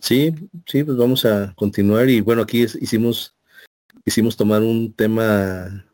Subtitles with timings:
[0.00, 0.34] Sí,
[0.66, 3.34] sí, pues vamos a continuar y bueno, aquí hicimos
[4.04, 5.86] hicimos tomar un tema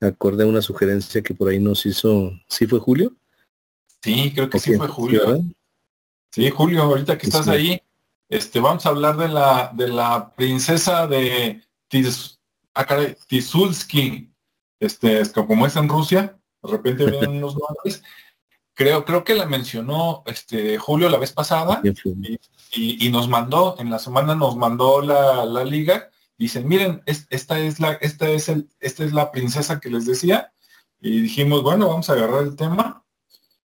[0.00, 3.12] acorde a una sugerencia que por ahí nos hizo, ¿sí fue Julio?
[4.02, 5.42] Sí, creo que sí fue Julio.
[6.30, 7.80] Sí, Julio, ahorita que estás ahí,
[8.28, 12.38] este, vamos a hablar de la de la princesa de Tis,
[12.74, 12.86] ah,
[13.26, 14.30] Tisulski,
[14.80, 18.02] este, como es en Rusia, de repente vienen unos nombres.
[18.74, 22.38] Creo, creo que la mencionó este Julio la vez pasada y,
[23.10, 27.92] nos mandó, en la semana nos mandó la, la liga dicen, miren, esta es la,
[27.94, 30.52] esta es el, esta es la princesa que les decía.
[31.00, 33.04] Y dijimos, bueno, vamos a agarrar el tema.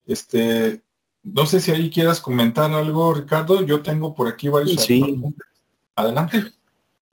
[0.06, 0.82] Este,
[1.24, 3.66] no sé si ahí quieras comentar algo, Ricardo.
[3.66, 4.84] Yo tengo por aquí varios.
[4.84, 5.22] Sí.
[5.96, 6.44] Adelante.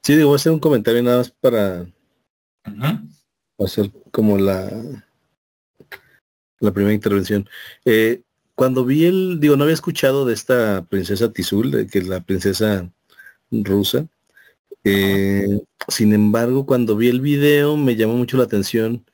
[0.02, 1.86] Sí, digo, voy a hacer un comentario nada más para
[3.59, 4.70] hacer como la
[6.61, 7.48] la primera intervención.
[7.84, 8.23] Eh,
[8.59, 12.25] cuando vi el, digo, no había escuchado de esta princesa Tizul, de que es la
[12.25, 12.91] princesa
[13.53, 14.09] rusa,
[14.83, 19.05] eh, sin embargo, cuando vi el video me llamó mucho la atención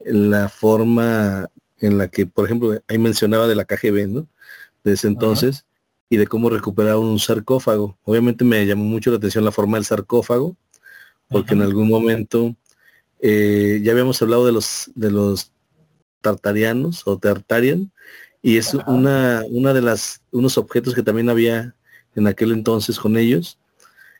[0.00, 4.28] la forma en la que, por ejemplo, ahí mencionaba de la KGB, ¿no?
[4.84, 5.64] De ese entonces,
[6.10, 7.98] y de cómo recuperar un sarcófago.
[8.02, 10.54] Obviamente me llamó mucho la atención la forma del sarcófago,
[11.28, 12.56] porque en algún momento
[13.22, 15.50] eh, ya habíamos hablado de los de los
[16.20, 17.90] tartarianos o tartarian,
[18.42, 21.74] y es una, una de las, unos objetos que también había
[22.16, 23.58] en aquel entonces con ellos,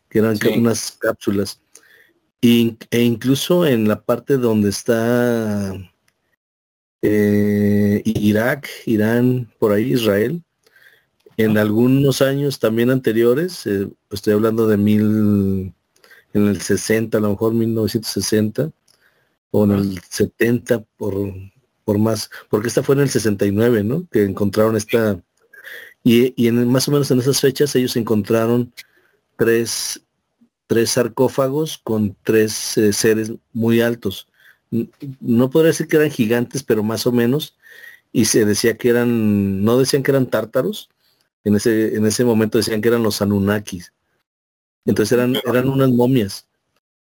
[0.09, 1.61] que eran unas cápsulas.
[2.41, 5.75] e incluso en la parte donde está
[7.03, 10.43] eh, Irak, Irán, por ahí, Israel,
[11.37, 15.75] en algunos años también anteriores, eh, estoy hablando de mil,
[16.33, 18.71] en el 60, a lo mejor 1960,
[19.51, 21.15] o en el 70 por,
[21.85, 24.07] por más, porque esta fue en el 69, ¿no?
[24.11, 25.21] Que encontraron esta,
[26.05, 28.73] y, y en, más o menos en esas fechas ellos encontraron
[29.37, 30.03] tres,
[30.67, 34.29] tres sarcófagos con tres eh, seres muy altos.
[35.21, 37.57] No podría decir que eran gigantes, pero más o menos.
[38.13, 40.89] Y se decía que eran, no decían que eran tártaros,
[41.45, 43.93] en ese, en ese momento decían que eran los Anunnakis.
[44.85, 46.49] Entonces eran, eran unas momias,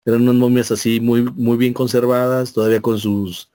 [0.04, 3.51] eran unas momias así muy, muy bien conservadas, todavía con sus,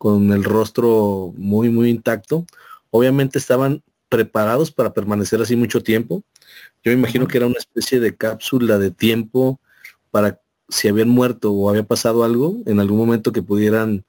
[0.00, 2.46] con el rostro muy, muy intacto.
[2.88, 6.24] Obviamente estaban preparados para permanecer así mucho tiempo.
[6.82, 9.60] Yo me imagino que era una especie de cápsula de tiempo
[10.10, 10.40] para
[10.70, 14.06] si habían muerto o había pasado algo, en algún momento que pudieran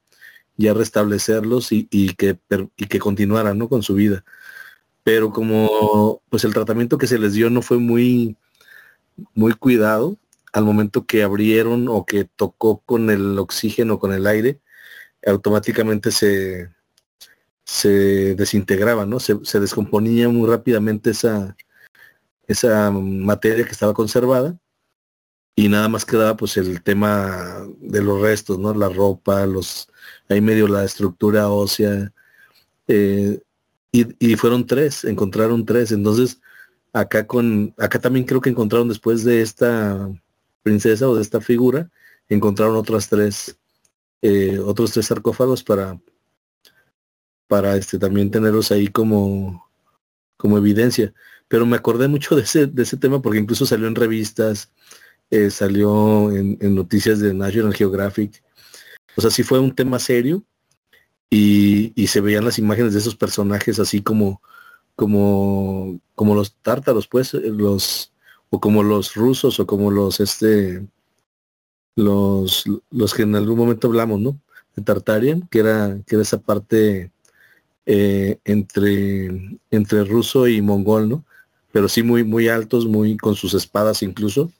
[0.56, 2.38] ya restablecerlos y, que,
[2.78, 3.68] y que continuaran ¿no?
[3.68, 4.24] con su vida.
[5.02, 8.38] Pero como pues el tratamiento que se les dio no fue muy,
[9.34, 10.16] muy cuidado,
[10.54, 14.58] al momento que abrieron o que tocó con el oxígeno, con el aire,
[15.26, 16.70] automáticamente se,
[17.64, 19.20] se desintegraba, ¿no?
[19.20, 21.56] Se, descomponía muy rápidamente esa,
[22.46, 24.58] esa materia que estaba conservada
[25.54, 28.74] y nada más quedaba pues el tema de los restos, ¿no?
[28.74, 29.88] La ropa, los,
[30.28, 32.12] ahí medio la estructura ósea.
[32.88, 33.40] Eh,
[33.92, 35.92] y, fueron tres, encontraron tres.
[35.92, 36.40] Entonces,
[36.92, 40.10] acá con, acá también creo que encontraron después de esta
[40.62, 41.90] princesa o de esta figura,
[42.28, 43.58] encontraron otras tres,
[44.22, 46.00] eh, otros tres sarcófagos para,
[47.48, 49.68] para este, también tenerlos ahí como,
[50.36, 51.12] como evidencia.
[51.48, 54.72] Pero me acordé mucho de ese, de ese tema porque incluso salió en revistas,
[55.30, 58.42] eh, salió en, noticias de National Geographic.
[59.16, 60.44] O sea, sí fue un tema serio
[61.28, 64.40] y, se veían las imágenes de esos personajes así como,
[64.94, 68.12] como, como los tártaros, pues, eh, los,
[68.50, 70.86] o como los rusos, o como los, este,
[71.96, 74.40] los, los que en algún momento hablamos, ¿no?
[74.76, 77.10] De Tartarian, que era, que era esa parte
[77.86, 81.24] eh, entre, entre ruso y mongol, ¿no?
[81.72, 84.50] Pero sí muy, muy altos, muy con sus espadas incluso,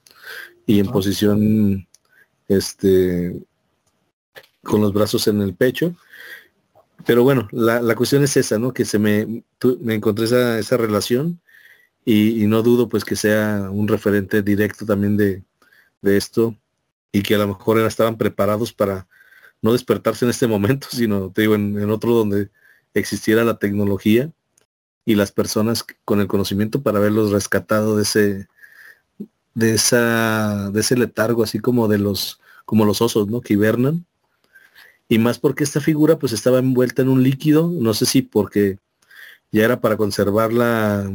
[0.67, 1.87] y en posición,
[2.49, 3.43] este,
[4.63, 5.95] con los brazos en el pecho.
[7.07, 8.73] Pero bueno, la, cuestión es esa, ¿no?
[8.73, 9.45] Que se me,
[9.81, 11.41] me encontré esa, esa relación
[12.05, 15.43] y, no dudo pues que sea un referente directo también de,
[16.03, 16.57] de esto
[17.13, 19.07] y que a lo mejor estaban preparados para
[19.61, 22.51] no despertarse en este momento, sino te digo en otro donde
[22.95, 24.33] existiera la tecnología
[25.05, 28.49] y las personas con el conocimiento para haberlos rescatado de ese
[29.55, 34.07] de esa de ese letargo así como de los como los osos no que hibernan.
[35.09, 38.79] Y más porque esta figura pues estaba envuelta en un líquido no sé si porque
[39.51, 41.11] ya era para conservarla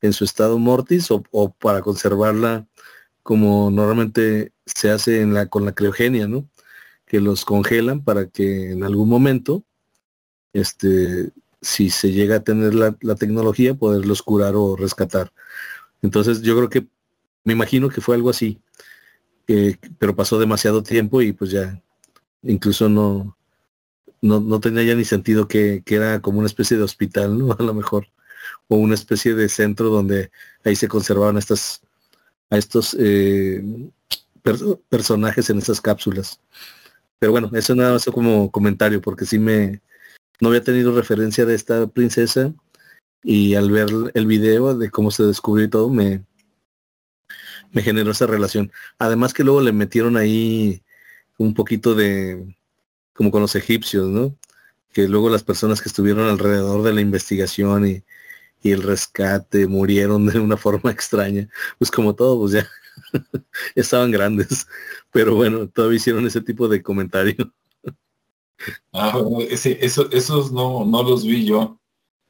[0.00, 2.66] en su estado mortis o, o para conservarla
[3.22, 6.48] como normalmente se hace en la con la criogenia no
[7.06, 9.64] que los congelan para que en algún momento
[10.52, 11.32] este,
[11.62, 15.32] si se llega a tener la, tecnología, poderlos curar o rescatar.
[16.02, 16.86] Entonces yo creo que,
[17.44, 18.60] me imagino que fue algo así,
[19.98, 21.80] pero pasó demasiado tiempo y pues ya,
[22.42, 23.36] incluso no,
[24.20, 27.52] no, tenía ya ni sentido que, era como una especie de hospital, ¿no?
[27.58, 28.08] A lo mejor,
[28.68, 30.30] o una especie de centro donde
[30.64, 31.82] ahí se conservaban estas,
[32.52, 33.64] a estos eh,
[34.90, 36.38] personajes en estas cápsulas.
[37.18, 39.80] Pero bueno, eso nada más como comentario, porque sí me,
[40.38, 42.52] no había tenido referencia de esta princesa
[43.22, 46.26] y al ver el video de cómo se descubrió y todo, me,
[47.70, 48.70] me generó esa relación.
[48.98, 50.82] Además que luego le metieron ahí
[51.38, 52.54] un poquito de,
[53.14, 54.36] como con los egipcios, ¿no?
[54.92, 58.04] Que luego las personas que estuvieron alrededor de la investigación y,
[58.62, 61.48] y el rescate murieron de una forma extraña.
[61.78, 62.64] Pues como todos, pues
[63.74, 64.66] ya estaban grandes.
[65.10, 67.52] Pero bueno, todavía hicieron ese tipo de comentario.
[68.92, 69.20] Ah,
[69.50, 71.80] ese, eso, esos no, no los vi yo.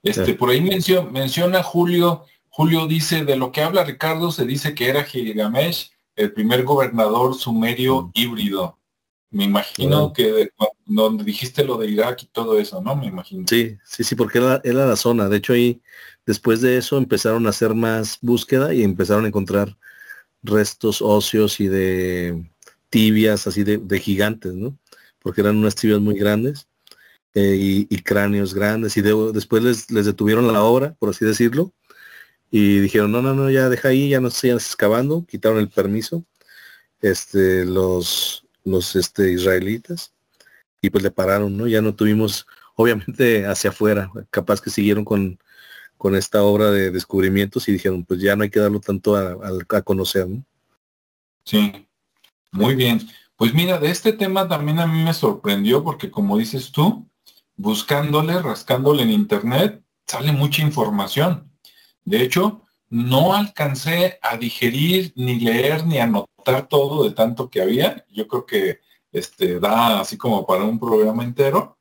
[0.03, 4.75] Este, por ahí menciona, menciona Julio, Julio dice, de lo que habla Ricardo, se dice
[4.75, 8.11] que era Gilgamesh, el primer gobernador sumerio mm.
[8.15, 8.79] híbrido.
[9.31, 10.51] Me imagino que
[10.85, 12.95] donde dijiste lo de Irak y todo eso, ¿no?
[12.95, 13.47] Me imagino.
[13.49, 15.31] Sí, sí, sí, porque era, era, la zona.
[15.31, 15.81] De hecho, ahí,
[16.27, 19.77] después de eso, empezaron a hacer más búsqueda y empezaron a encontrar
[20.43, 22.45] restos óseos y de
[22.91, 24.79] tibias, así de, de gigantes, ¿no?
[25.21, 26.69] Porque eran unas tibias muy grandes
[27.35, 28.97] eh, y, cráneos grandes.
[28.97, 31.73] Y después les, les, detuvieron la obra, por así decirlo.
[32.51, 35.25] Y dijeron, no, no, no, ya deja ahí, ya no sigan excavando.
[35.27, 36.25] Quitaron el permiso.
[37.01, 40.13] Este, los los este, israelitas
[40.81, 41.67] y pues le pararon, ¿no?
[41.67, 45.39] Ya no tuvimos, obviamente hacia afuera, capaz que siguieron con,
[46.03, 49.37] con esta obra de descubrimientos y dijeron, pues ya no hay que darlo tanto a,
[49.69, 50.45] a, conocer, ¿no?
[51.45, 51.87] Sí,
[52.51, 53.09] muy bien.
[53.37, 57.09] Pues mira, de este tema también a mí me sorprendió porque como dices tú,
[57.55, 61.49] buscándole, rascándole en internet, sale mucha información.
[62.05, 68.05] De hecho, no alcancé a digerir, ni leer, ni anotar todo de tanto que había.
[68.09, 68.81] Yo creo que
[69.13, 71.79] este, da así como para un programa entero.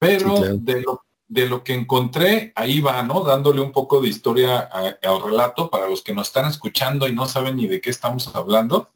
[0.00, 3.22] Pero de, lo, de lo que encontré, ahí va, ¿no?
[3.22, 7.26] Dándole un poco de historia al relato para los que nos están escuchando y no
[7.26, 8.90] saben ni de qué estamos hablando.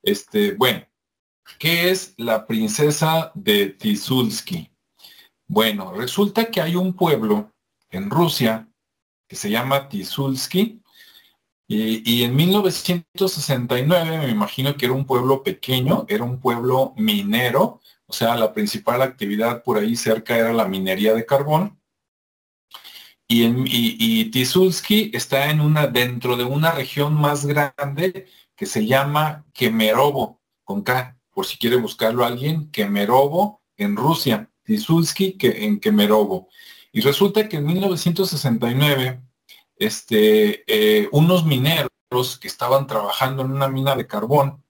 [0.00, 0.86] Este, bueno,
[1.58, 4.70] ¿qué es la princesa de Tisulski?
[5.48, 7.50] Bueno, resulta que hay un pueblo
[7.90, 8.68] en Rusia
[9.26, 10.82] que se llama Tisulski,
[11.74, 17.80] y, en 1969 me imagino que era un pueblo pequeño, era un pueblo minero,
[18.12, 21.80] o sea, la principal actividad por ahí cerca era la minería de carbón.
[23.26, 23.64] Y, en,
[25.14, 31.16] está en una, dentro de una región más grande que se llama Kemerovo, con K,
[31.30, 36.48] por si quiere buscarlo alguien, Kemerovo en Rusia, Tisulski que, en Kemerovo.
[36.92, 39.22] Y resulta que en 1969
[39.76, 41.88] este, eh, unos mineros
[42.38, 44.61] que estaban trabajando en una mina de carbón,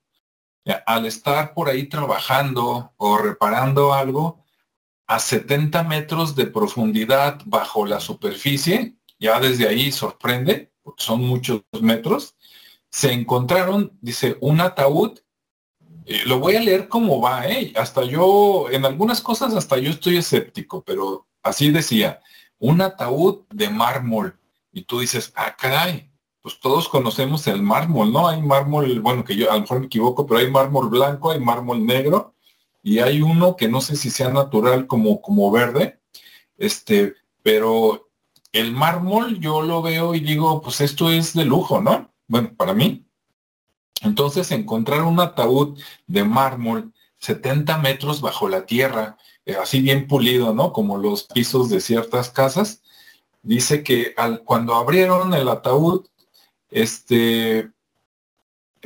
[0.87, 4.45] al estar por ahí trabajando o reparando algo,
[5.07, 11.63] a 70 metros de profundidad bajo la superficie, ya desde ahí sorprende, porque son muchos
[11.81, 12.37] metros,
[12.91, 15.19] se encontraron, dice, un ataúd,
[16.05, 17.73] eh, lo voy a leer como va, ¿eh?
[17.77, 22.21] hasta yo, en algunas cosas hasta yo estoy escéptico, pero así decía,
[22.59, 24.39] un ataúd de mármol.
[24.73, 26.12] Y tú dices, ah, caray,
[26.43, 28.29] pues todos conocemos el mármol, ¿no?
[28.29, 31.41] Hay mármol, bueno, que yo a lo mejor me equivoco, pero hay mármol blanco, hay
[31.41, 32.35] mármol negro,
[32.83, 36.01] y hay uno que no sé si sea natural como, como verde,
[36.59, 38.11] este, pero
[38.53, 42.13] el mármol yo lo veo y digo, pues esto es de lujo, ¿no?
[42.27, 43.07] Bueno, para mí.
[44.03, 50.53] Entonces, encontrar un ataúd de mármol 70 metros bajo la tierra, eh, así bien pulido,
[50.55, 50.73] ¿no?
[50.73, 52.83] Como los pisos de ciertas casas,
[53.43, 56.07] dice que al, cuando abrieron el ataúd,
[56.73, 57.71] este,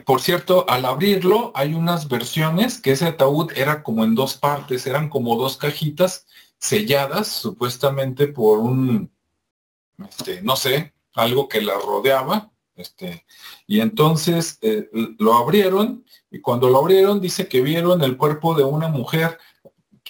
[0.05, 4.87] por cierto, al abrirlo hay unas versiones que ese ataúd era como en dos partes,
[4.87, 6.27] eran como dos cajitas
[6.59, 9.11] selladas supuestamente por un,
[9.99, 13.25] este, no sé, algo que la rodeaba, este,
[13.67, 18.65] y entonces eh, lo abrieron y cuando lo abrieron dice que vieron el cuerpo de
[18.65, 19.39] una mujer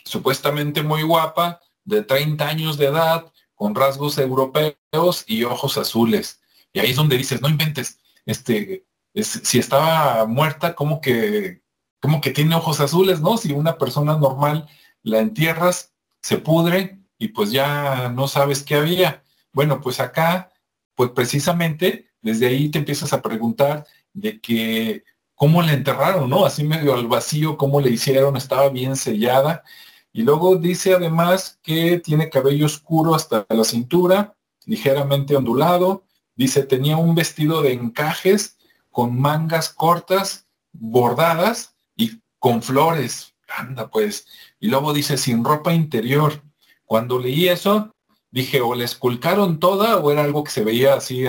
[0.04, 6.40] supuestamente muy guapa, de 30 años de edad, con rasgos europeos y ojos azules.
[6.76, 11.62] Y ahí es donde dices, no inventes, este, si estaba muerta, como que,
[12.02, 13.38] como que tiene ojos azules, ¿no?
[13.38, 14.68] Si una persona normal
[15.02, 19.23] la entierras, se pudre y pues ya no sabes qué había.
[19.54, 20.52] Bueno, pues acá,
[20.95, 25.02] pues precisamente desde ahí te empiezas a preguntar de que
[25.35, 26.45] cómo la enterraron, ¿no?
[26.45, 29.64] Así medio al vacío, cómo le hicieron, estaba bien sellada.
[30.12, 36.05] Y luego dice además que tiene cabello oscuro hasta la cintura, ligeramente ondulado,
[36.36, 38.58] Dice, tenía un vestido de encajes
[38.90, 43.34] con mangas cortas, bordadas y con flores.
[43.48, 44.26] Anda pues.
[44.60, 46.42] Y luego dice, sin ropa interior.
[46.84, 47.94] Cuando leí eso,
[48.30, 51.24] dije, o le esculcaron toda o era algo que se veía así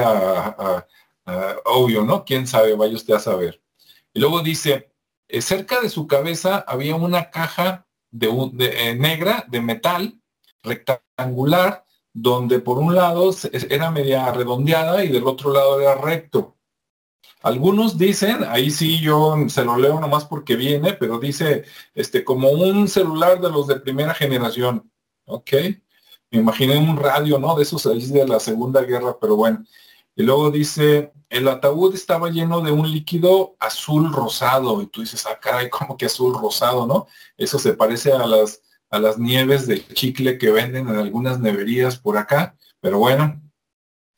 [1.65, 2.25] obvio, ¿no?
[2.25, 2.75] ¿Quién sabe?
[2.75, 3.61] Vaya usted a saber.
[4.13, 4.91] Y luego dice,
[5.27, 10.21] eh, cerca de su cabeza había una caja de, de, eh, negra de metal
[10.63, 11.85] rectangular
[12.19, 13.29] donde por un lado
[13.69, 16.55] era media redondeada y del otro lado era recto.
[17.43, 22.49] Algunos dicen, ahí sí yo se lo leo nomás porque viene, pero dice, este, como
[22.49, 24.91] un celular de los de primera generación.
[25.25, 25.51] Ok.
[26.31, 27.55] Me imaginé un radio, ¿no?
[27.55, 29.63] De esos ahí de la Segunda Guerra, pero bueno.
[30.15, 34.81] Y luego dice, el ataúd estaba lleno de un líquido azul rosado.
[34.81, 37.05] Y tú dices, ah, caray, como que azul rosado, ¿no?
[37.37, 41.97] Eso se parece a las a las nieves de chicle que venden en algunas neverías
[41.97, 43.41] por acá, pero bueno.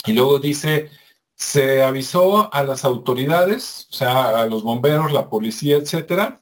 [0.05, 0.89] Y luego dice,
[1.35, 6.39] se avisó a las autoridades, o sea, a los bomberos, la policía, etcétera,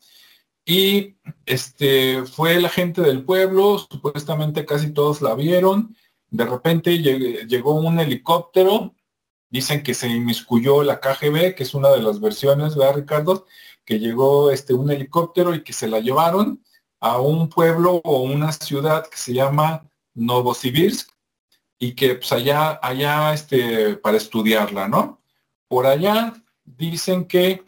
[0.65, 1.15] y
[1.45, 5.95] este fue la gente del pueblo, supuestamente casi todos la vieron.
[6.29, 8.93] De repente llegó un helicóptero,
[9.49, 13.45] dicen que se inmiscuyó la KGB, que es una de las versiones, ¿verdad, Ricardo?
[13.85, 16.61] Que llegó este un helicóptero y que se la llevaron
[16.99, 21.09] a un pueblo o una ciudad que se llama Novosibirsk
[21.79, 25.21] y que pues allá, allá este, para estudiarla, ¿no?
[25.67, 26.33] Por allá
[26.65, 27.63] dicen que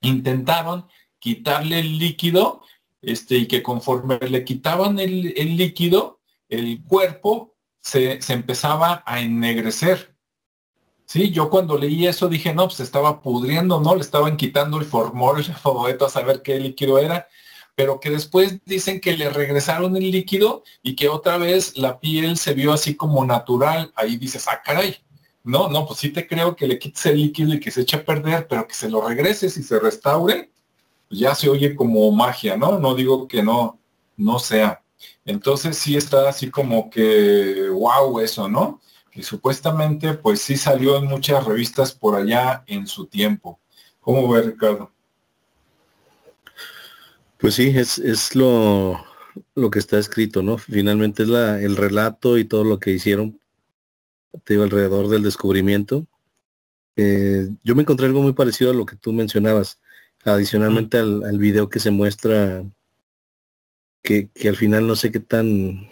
[0.00, 0.86] intentaron
[1.18, 2.62] quitarle el líquido,
[3.00, 5.22] este, y que conforme le quitaban el,
[5.56, 10.14] líquido, el cuerpo se, se, empezaba a ennegrecer.
[11.06, 13.94] Sí, yo cuando leí eso dije, no, pues estaba pudriendo, ¿no?
[13.94, 15.40] Le estaban quitando el formol,
[15.88, 17.28] el a saber qué líquido era,
[17.74, 22.36] pero que después dicen que le regresaron el líquido y que otra vez la piel
[22.36, 23.92] se vio así como natural.
[23.96, 24.96] Ahí dices, ah, caray.
[25.42, 27.98] No, no, pues sí te creo que le quites el líquido y que se eche
[27.98, 30.50] a perder, pero que se lo regreses y se restaure,
[31.08, 32.78] pues ya se oye como magia, ¿no?
[32.78, 33.78] No digo que no,
[34.16, 34.82] no sea.
[35.26, 38.80] Entonces sí está así como que, wow, eso, ¿no?
[39.12, 43.60] Y supuestamente, pues sí salió en muchas revistas por allá en su tiempo.
[44.00, 44.93] ¿Cómo ve, Ricardo?
[47.38, 49.04] Pues sí, es, es lo,
[49.54, 50.58] lo, que está escrito, ¿no?
[50.58, 53.40] Finalmente es la, el relato y todo lo que hicieron,
[54.44, 56.06] te digo, alrededor del descubrimiento.
[56.96, 59.80] Eh, yo me encontré algo muy parecido a lo que tú mencionabas,
[60.24, 62.64] adicionalmente al, al, video que se muestra,
[64.02, 65.88] que, que, al final no sé qué tan,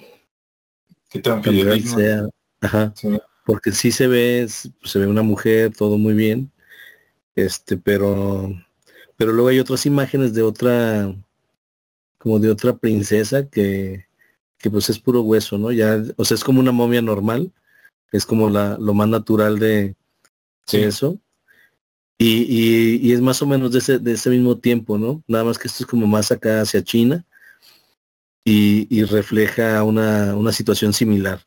[1.11, 2.29] qué tan, real sea.
[2.61, 2.95] Ajá.
[3.45, 6.53] Porque sí se ve, se ve una mujer, todo muy bien,
[7.35, 8.51] este, pero,
[9.17, 11.13] pero luego hay otras imágenes de otra
[12.23, 14.07] como de otra princesa que,
[14.57, 15.73] que pues es puro hueso, ¿no?
[15.73, 17.53] Ya, o sea, es como una momia normal,
[18.13, 19.97] es como la, lo más natural de,
[20.71, 21.19] eso.
[22.19, 25.25] Y, y, es más o menos de ese, de ese mismo tiempo, ¿no?
[25.27, 27.27] Nada más que esto es como más acá hacia China
[28.45, 31.45] y, y refleja una, una, situación similar.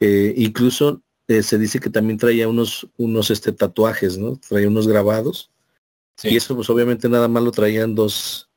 [0.00, 4.36] Eh, incluso eh, se dice que también traía unos, unos este, tatuajes, ¿no?
[4.36, 5.50] Traía unos grabados.
[6.22, 8.50] Y eso pues obviamente nada más lo traían dos,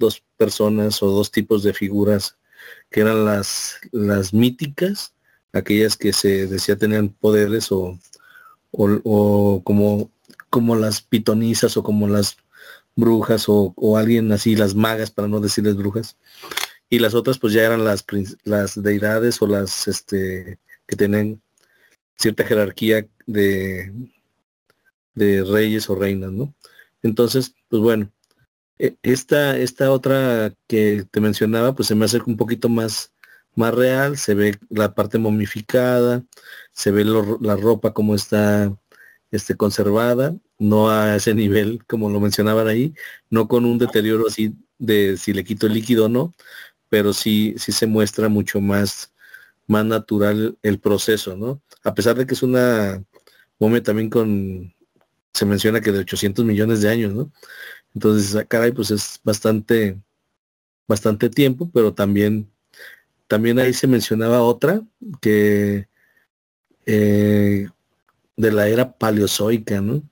[0.00, 2.38] dos personas o dos tipos de figuras
[2.90, 5.14] que eran las, las míticas,
[5.52, 7.98] aquellas que se decía tenían poderes o,
[8.72, 10.10] o, como,
[10.48, 12.38] como las pitonizas o como las
[12.96, 16.16] brujas o, alguien así, las magas, para no decirles brujas.
[16.88, 18.04] Y las otras pues ya eran las,
[18.44, 21.40] las deidades o las este, que tienen
[22.16, 23.92] cierta jerarquía de,
[25.14, 26.54] de reyes o reinas, ¿no?
[27.02, 28.12] Entonces, pues bueno,
[29.02, 33.12] esta, esta otra que te mencionaba, pues se me hace un poquito más,
[33.54, 36.24] más real, se ve la parte momificada,
[36.72, 38.74] se ve la ropa como está
[39.30, 42.94] este, conservada, no a ese nivel como lo mencionaban ahí,
[43.30, 46.34] no con un deterioro así de si le quito el líquido o no,
[46.88, 49.12] pero sí, sí se muestra mucho más,
[49.66, 51.62] más natural el proceso, ¿no?
[51.84, 53.04] A pesar de que es una
[53.58, 54.74] momia también con,
[55.32, 57.32] se menciona que de 800 millones de años, ¿no?
[57.94, 60.00] Entonces, ah, caray, pues es bastante,
[60.86, 62.50] bastante tiempo, pero también,
[63.26, 64.82] también ahí se mencionaba otra
[65.20, 65.88] que
[66.86, 67.68] eh,
[68.36, 70.02] de la era paleozoica, ¿no?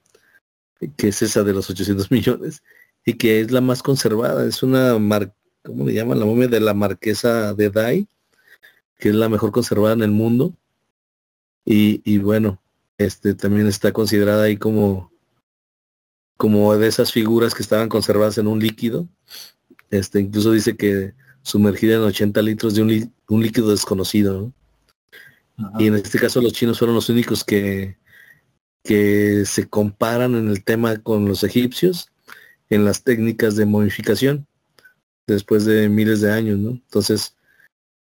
[0.97, 2.62] Que es esa de los 800 millones
[3.04, 4.47] y que es la más conservada.
[4.47, 6.20] Es una, mar, ¿cómo le llaman?
[6.20, 8.08] La momia de la marquesa de Dai,
[8.99, 10.54] que es la mejor conservada en el mundo.
[11.64, 12.61] Y, y bueno,
[12.99, 15.12] este también está considerada ahí como
[16.38, 19.07] como de esas figuras que estaban conservadas en un líquido.
[19.90, 22.83] Este, incluso dice que sumergida en 80 litros de
[23.28, 24.52] un, líquido desconocido.
[25.78, 27.99] Y en este caso los chinos fueron los únicos que,
[28.85, 32.11] que se comparan en el tema con los egipcios
[32.71, 34.47] en las técnicas de momificación
[35.26, 36.71] después de miles de años, ¿no?
[36.71, 37.37] Entonces,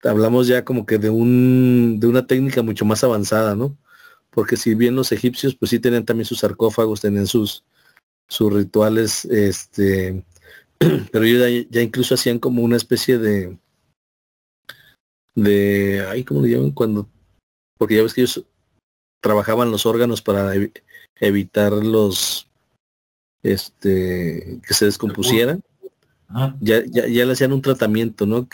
[0.05, 3.77] hablamos ya como que de un de una técnica mucho más avanzada, ¿no?
[4.31, 7.65] Porque si bien los egipcios pues sí tenían también sus sarcófagos, tenían sus
[8.31, 10.25] sus rituales este
[11.13, 13.59] pero ellos ya, incluso hacían como una especie de
[15.35, 17.09] de ay, ¿cómo le llaman cuando
[17.79, 18.45] porque ya ves que ellos
[19.21, 20.53] trabajaban los órganos para
[21.21, 22.49] evitar los
[23.43, 25.63] este que se descompusieran.
[26.61, 28.47] Ya, ya, ya le hacían un tratamiento no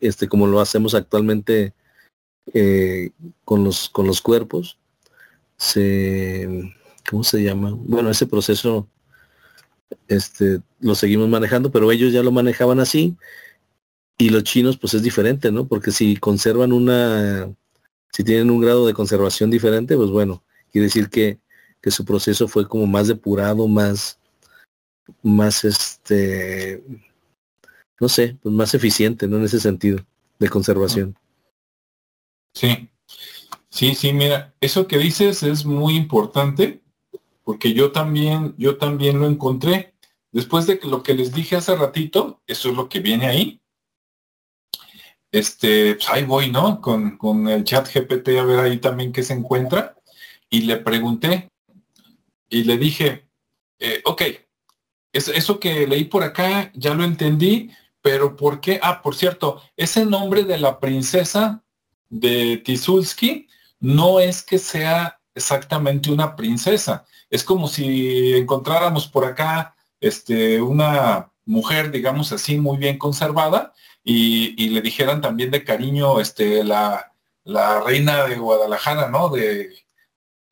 [0.00, 1.74] este como lo hacemos actualmente
[2.52, 3.10] eh,
[3.44, 4.78] con los con los cuerpos
[5.56, 6.74] se
[7.08, 8.88] cómo se llama bueno ese proceso
[10.08, 13.16] este lo seguimos manejando pero ellos ya lo manejaban así
[14.18, 17.52] y los chinos pues es diferente no porque si conservan una
[18.12, 20.42] si tienen un grado de conservación diferente pues bueno
[20.72, 21.38] quiere decir que
[21.80, 24.18] que su proceso fue como más depurado más
[25.22, 26.82] más este
[28.00, 29.36] no sé, pues más eficiente, ¿no?
[29.36, 29.98] En ese sentido
[30.38, 31.16] de conservación.
[32.54, 32.88] Sí,
[33.68, 36.80] sí, sí, mira, eso que dices es muy importante
[37.44, 39.94] porque yo también, yo también lo encontré.
[40.32, 43.60] Después de lo que les dije hace ratito, eso es lo que viene ahí.
[45.32, 46.80] Este, pues ahí voy, ¿no?
[46.80, 49.96] Con, con el chat GPT a ver ahí también qué se encuentra.
[50.48, 51.50] Y le pregunté
[52.48, 53.28] y le dije,
[53.78, 54.22] eh, ok,
[55.12, 57.70] eso que leí por acá ya lo entendí,
[58.02, 58.80] pero ¿por qué?
[58.82, 61.62] Ah, por cierto, ese nombre de la princesa
[62.08, 67.04] de Tisulski no es que sea exactamente una princesa.
[67.28, 73.72] Es como si encontráramos por acá este, una mujer, digamos así, muy bien conservada
[74.04, 77.12] y, le dijeran también de cariño este, la,
[77.44, 79.28] la reina de Guadalajara, ¿no?
[79.28, 79.70] De,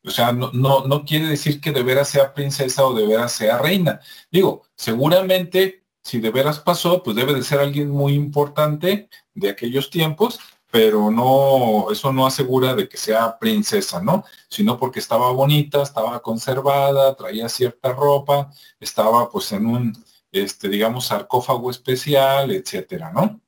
[0.05, 3.33] o sea, no, no, no quiere decir que de veras sea princesa o de veras
[3.33, 4.01] sea reina.
[4.31, 9.91] Digo, seguramente si de veras pasó, pues debe de ser alguien muy importante de aquellos
[9.91, 14.25] tiempos, pero no, eso no asegura de que sea princesa, ¿no?
[14.49, 21.07] Sino porque estaba bonita, estaba conservada, traía cierta ropa, estaba pues en un, este, digamos,
[21.07, 23.41] sarcófago especial, etcétera, ¿no?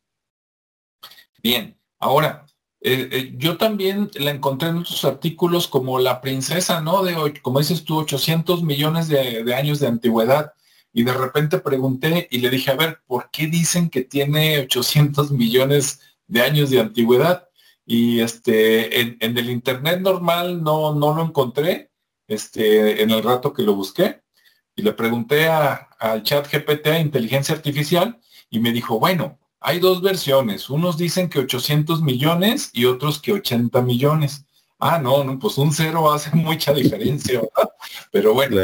[1.42, 2.46] Bien, ahora,
[2.80, 7.02] eh, eh, yo también la encontré en otros artículos como la princesa, ¿no?
[7.02, 10.54] De, como dices tú, 800 millones de años de antigüedad
[10.92, 15.30] y de repente pregunté y le dije, a ver, ¿por qué dicen que tiene 800
[15.30, 17.48] millones de años de antigüedad?
[17.84, 21.90] Y este, en, el internet normal no, no lo encontré,
[22.28, 24.22] este, en el rato que lo busqué.
[24.76, 30.00] Y le pregunté al chat GPT, a inteligencia artificial, y me dijo, bueno, hay dos
[30.00, 30.70] versiones.
[30.70, 34.46] Unos dicen que 800 millones y otros que 80 millones.
[34.78, 37.70] Ah, no, no, pues un cero hace mucha diferencia, ¿verdad?
[38.12, 38.56] Pero bueno,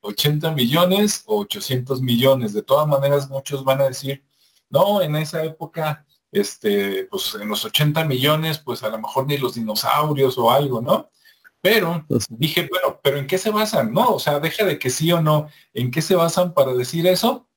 [0.00, 2.52] 80 millones o 800 millones.
[2.52, 4.24] De todas maneras, muchos van a decir,
[4.70, 9.38] no, en esa época, este, pues en los 80 millones, pues a lo mejor ni
[9.38, 11.10] los dinosaurios o algo, ¿no?
[11.60, 13.92] Pero pues dije, bueno, pero ¿en qué se basan?
[13.92, 17.06] No, o sea, deja de que sí o no, ¿en qué se basan para decir
[17.06, 17.48] eso?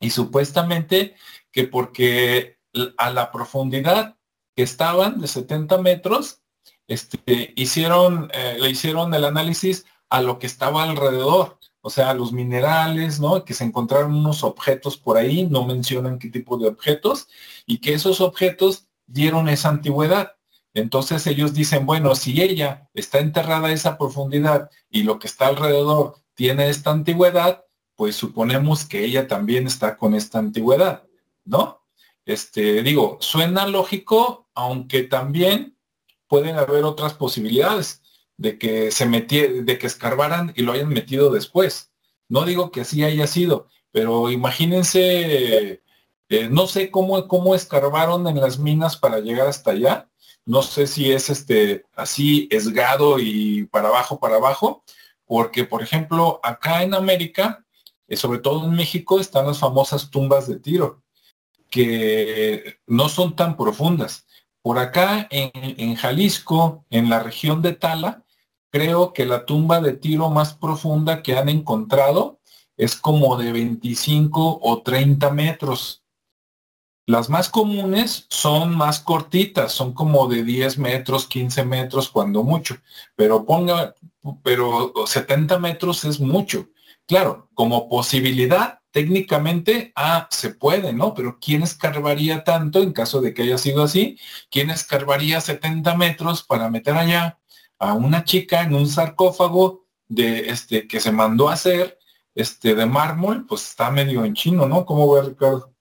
[0.00, 1.14] Y supuestamente
[1.52, 2.58] que porque
[2.98, 4.16] a la profundidad
[4.54, 6.42] que estaban de 70 metros,
[6.88, 12.32] este, hicieron, eh, le hicieron el análisis a lo que estaba alrededor o sea, los
[12.32, 13.44] minerales, ¿no?
[13.44, 17.28] Que se encontraron unos objetos por ahí, no mencionan qué tipo de objetos,
[17.64, 20.32] y que esos objetos dieron esa antigüedad.
[20.74, 25.46] Entonces ellos dicen, bueno, si ella está enterrada a esa profundidad y lo que está
[25.46, 31.04] alrededor tiene esta antigüedad, pues suponemos que ella también está con esta antigüedad,
[31.44, 31.82] ¿no?
[32.24, 35.78] Este, digo, suena lógico, aunque también
[36.26, 38.02] pueden haber otras posibilidades
[38.36, 41.90] de que se metieran, de que escarbaran y lo hayan metido después.
[42.28, 45.80] No digo que así haya sido, pero imagínense,
[46.28, 50.10] eh, no sé cómo, cómo escarbaron en las minas para llegar hasta allá.
[50.44, 54.84] No sé si es este así esgado y para abajo, para abajo,
[55.24, 57.64] porque por ejemplo, acá en América,
[58.08, 61.02] eh, sobre todo en México, están las famosas tumbas de tiro,
[61.70, 64.26] que no son tan profundas.
[64.62, 68.25] Por acá en, en Jalisco, en la región de Tala,
[68.70, 72.40] creo que la tumba de tiro más profunda que han encontrado
[72.76, 76.02] es como de 25 o 30 metros.
[77.06, 82.76] Las más comunes son más cortitas, son como de 10 metros, 15 metros cuando mucho,
[83.14, 83.94] pero ponga,
[84.42, 86.68] pero 70 metros es mucho.
[87.06, 91.14] Claro, como posibilidad, técnicamente, ah, se puede, ¿no?
[91.14, 94.18] Pero ¿quién escarbaría tanto en caso de que haya sido así?
[94.50, 97.38] ¿Quién escarbaría 70 metros para meter allá?
[97.78, 101.98] A una chica en un sarcófago de este que se mandó a hacer
[102.34, 104.84] este de mármol, pues está medio en chino, ¿no?
[104.84, 105.72] ¿Cómo ve Ricardo?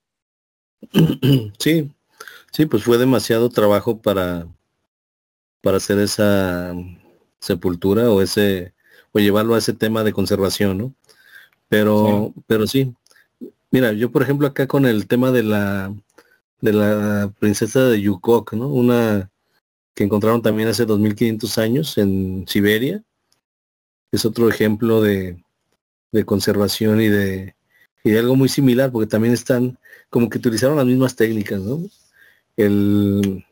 [1.59, 1.91] Sí,
[2.51, 4.47] sí, pues fue demasiado trabajo para
[5.61, 6.73] para hacer esa
[7.39, 8.73] sepultura o ese
[9.11, 10.95] o llevarlo a ese tema de conservación, ¿no?
[11.67, 12.43] Pero sí.
[12.47, 12.95] pero sí.
[13.71, 15.93] Mira, yo por ejemplo acá con el tema de la
[16.61, 18.67] de la princesa de Yukok, ¿no?
[18.67, 19.31] Una
[19.95, 23.03] que encontraron también hace 2500 años en Siberia.
[24.11, 25.43] Es otro ejemplo de,
[26.11, 27.55] de conservación y de,
[28.03, 29.79] y de algo muy similar, porque también están
[30.09, 31.81] como que utilizaron las mismas técnicas, ¿no?
[32.57, 33.45] El,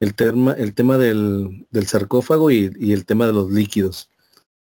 [0.00, 4.08] el tema, el tema del, del sarcófago y, y, el tema de los líquidos.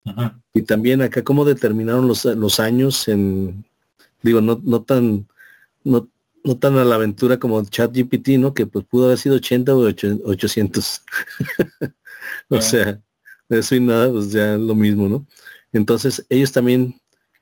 [0.05, 0.41] Ajá.
[0.55, 3.65] Y también acá cómo determinaron los, los años en,
[4.23, 5.29] digo, no, no tan,
[5.85, 6.09] no,
[6.45, 8.55] no tan a la aventura como ChatGPT, ¿no?
[8.55, 11.03] Que pues pudo haber sido 80 o 800.
[12.49, 13.01] o sea,
[13.49, 15.27] eso y nada, pues ya lo mismo, ¿no?
[15.73, 17.01] Entonces, ellos también,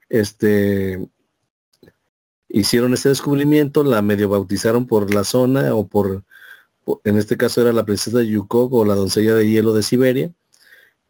[0.09, 1.09] este,
[2.49, 6.25] hicieron ese descubrimiento, la medio bautizaron por la zona o por,
[6.85, 9.83] por en este caso era la princesa de Yukok o la doncella de hielo de
[9.83, 10.33] Siberia.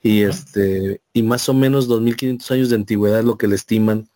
[0.03, 4.09] Y este, y más o menos 2500 años de antigüedad es lo que le estiman.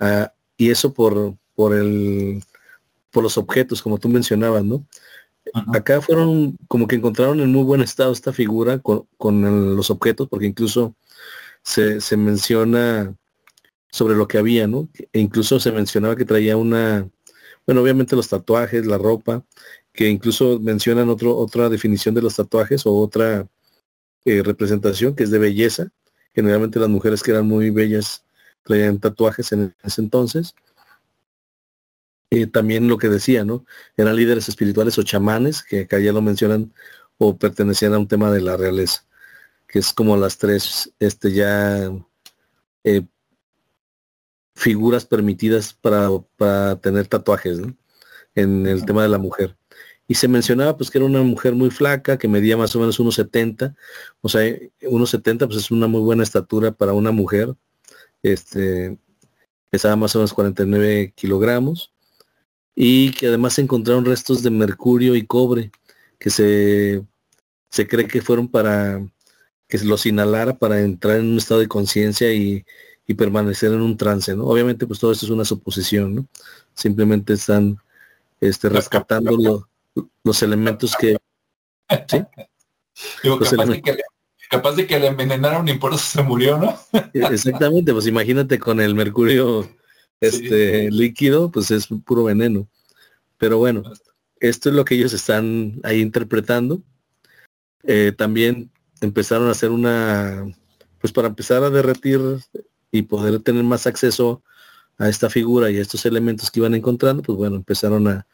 [0.00, 0.26] Uh,
[0.56, 2.42] y eso por, por el,
[3.16, 4.86] por los objetos, como tú mencionabas, ¿no?
[5.54, 5.72] Ajá.
[5.74, 9.88] Acá fueron como que encontraron en muy buen estado esta figura con, con el, los
[9.90, 10.94] objetos, porque incluso
[11.62, 13.16] se, se, menciona
[13.88, 14.90] sobre lo que había, ¿no?
[15.14, 17.08] E incluso se mencionaba que traía una,
[17.66, 19.42] bueno, obviamente los tatuajes, la ropa,
[19.94, 23.48] que incluso mencionan otro, otra definición de los tatuajes o otra
[24.26, 25.88] eh, representación que es de belleza.
[26.34, 28.26] Generalmente las mujeres que eran muy bellas
[28.62, 30.54] traían tatuajes en ese entonces
[32.30, 33.64] eh, también lo que decía, ¿no?
[33.96, 36.72] Eran líderes espirituales o chamanes, que acá ya lo mencionan,
[37.18, 39.06] o pertenecían a un tema de la realeza,
[39.68, 41.90] que es como las tres, este ya
[42.84, 43.02] eh,
[44.54, 47.76] figuras permitidas para, para tener tatuajes, ¿no?
[48.34, 49.56] En el tema de la mujer.
[50.08, 52.98] Y se mencionaba pues que era una mujer muy flaca, que medía más o menos
[53.00, 53.74] unos 70,
[54.20, 54.42] o sea,
[54.82, 57.54] unos 70 pues es una muy buena estatura para una mujer,
[58.22, 58.98] este,
[59.70, 61.92] pesaba más o menos 49 kilogramos,
[62.78, 65.72] y que además se encontraron restos de mercurio y cobre
[66.18, 67.02] que se,
[67.70, 69.00] se cree que fueron para
[69.66, 72.64] que los inhalara para entrar en un estado de conciencia y,
[73.06, 74.44] y, permanecer en un trance, ¿no?
[74.44, 76.26] Obviamente pues todo esto es una suposición, ¿no?
[76.74, 77.78] Simplemente están
[78.40, 79.68] este, rescatando lo,
[80.22, 81.16] los elementos que...
[82.06, 82.18] ¿sí?
[83.22, 83.76] Digo, capaz, elementos.
[83.76, 84.02] De que le,
[84.50, 86.78] capaz de que le envenenaron y por eso se murió, ¿no?
[87.14, 89.66] Exactamente, pues imagínate con el mercurio
[90.20, 92.68] este líquido, pues es puro veneno.
[93.38, 93.82] Pero bueno,
[94.40, 96.82] esto es lo que ellos están ahí interpretando.
[97.82, 100.46] Eh, también empezaron a hacer una,
[101.00, 102.20] pues para empezar a derretir
[102.90, 104.42] y poder tener más acceso
[104.98, 108.26] a esta figura y a estos elementos que iban encontrando, pues bueno, empezaron a,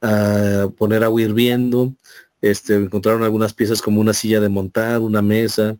[0.00, 1.94] a poner agua hirviendo,
[2.40, 5.76] este, encontraron algunas piezas como una silla de montar, una mesa,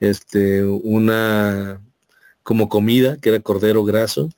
[0.00, 1.80] este, una
[2.42, 4.28] como comida, que era cordero graso,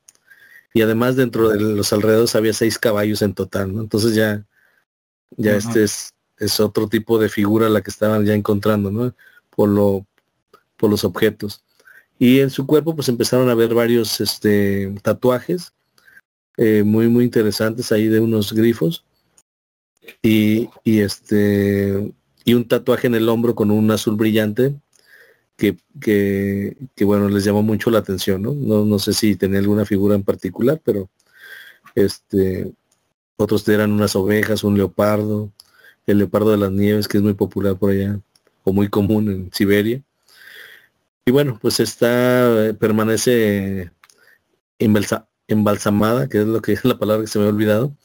[0.77, 3.81] y además dentro de los alrededores había seis caballos en total, ¿no?
[3.81, 4.45] Entonces ya,
[5.39, 9.15] ya este es, es otro tipo de figura la que estaban ya encontrando, ¿no?
[9.49, 10.07] Por lo,
[10.77, 11.65] por los objetos.
[12.19, 15.73] Y en su cuerpo pues empezaron a ver varios este, tatuajes
[16.59, 19.03] eh, muy muy interesantes ahí de unos grifos
[20.21, 22.13] y, y este
[22.45, 24.75] y un tatuaje en el hombro con un azul brillante
[25.57, 28.53] que, que, bueno, les llamó mucho la atención, ¿no?
[28.55, 28.85] ¿no?
[28.85, 31.11] No sé si tenía alguna figura en particular, pero
[31.95, 32.73] este
[33.37, 35.53] otros eran unas ovejas, un leopardo,
[36.07, 38.21] el leopardo de las nieves, que es muy popular por allá,
[38.65, 40.03] o muy común en Siberia.
[41.27, 43.91] Y bueno, pues está, permanece
[44.79, 47.97] embalsa, embalsamada, que es lo que es la palabra que se me ha olvidado,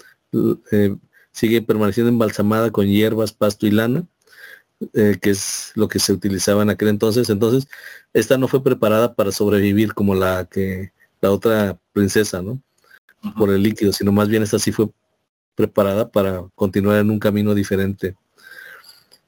[0.72, 0.96] eh,
[1.32, 4.08] sigue permaneciendo embalsamada con hierbas, pasto y lana
[4.94, 7.30] eh, que es lo que se utilizaba en aquel entonces.
[7.30, 7.68] Entonces,
[8.14, 10.92] esta no fue preparada para sobrevivir como la que
[11.22, 12.54] la otra princesa, ¿no?
[13.24, 13.36] Uh -huh.
[13.38, 14.90] Por el líquido, sino más bien esta sí fue
[15.56, 18.16] preparada para continuar en un camino diferente.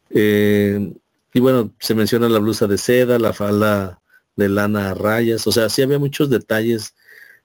[0.10, 0.94] Eh,
[1.34, 4.02] y bueno, se menciona la blusa de seda, la falda
[4.36, 6.96] de lana a rayas, o sea, sí había muchos detalles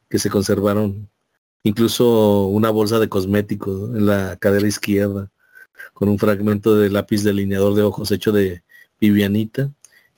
[0.08, 1.08] que se conservaron,
[1.62, 3.98] incluso una bolsa de cosméticos ¿no?
[3.98, 5.30] en la cadera izquierda
[5.94, 8.62] con un fragmento de lápiz delineador de ojos hecho de
[9.00, 9.70] vivianita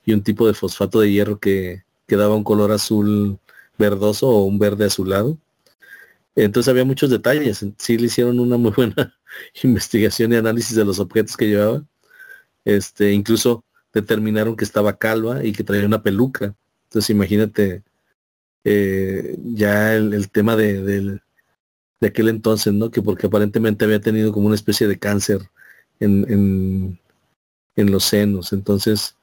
[0.05, 3.39] y un tipo de fosfato de hierro que, que daba un color azul
[3.77, 5.37] verdoso o un verde azulado.
[6.35, 7.65] Entonces había muchos detalles.
[7.77, 9.15] Sí le hicieron una muy buena
[9.63, 11.83] investigación y análisis de los objetos que llevaba.
[12.65, 16.55] Este, incluso determinaron que estaba calva y que traía una peluca.
[16.85, 17.83] Entonces imagínate
[18.63, 22.91] eh, ya el, tema de, de, aquel entonces, ¿no?
[22.91, 25.41] Que porque aparentemente había tenido como una especie de cáncer
[26.01, 26.99] en,
[27.75, 28.53] en, los senos.
[28.53, 29.15] Entonces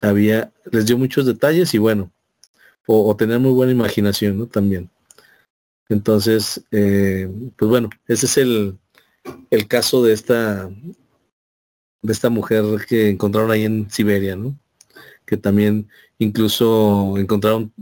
[0.00, 2.12] había, les dio muchos detalles y bueno,
[2.86, 4.46] o, tener muy buena imaginación, ¿no?
[4.46, 4.90] También.
[5.88, 8.78] Entonces, eh, pues bueno, ese es el,
[9.50, 10.70] el caso de esta
[12.02, 14.58] de esta mujer que encontraron ahí en Siberia, ¿no?
[15.24, 15.88] Que también
[16.18, 17.72] incluso encontraron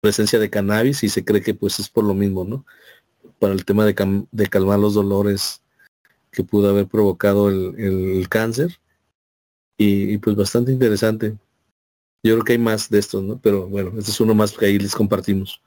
[0.00, 2.66] presencia de cannabis y se cree que pues es por lo mismo, ¿no?
[3.38, 5.61] Para el tema de, calmar los dolores
[6.32, 8.80] que pudo haber provocado el, cáncer.
[9.78, 11.36] Y, pues bastante interesante.
[12.22, 13.38] Yo creo que hay más de estos, ¿no?
[13.38, 15.60] Pero bueno, este es uno más que ahí les compartimos.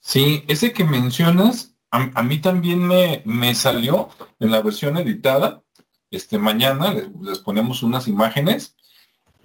[0.00, 5.62] Sí, ese que mencionas, a, mí también me, me, salió en la versión editada.
[6.10, 8.76] Este mañana les ponemos unas imágenes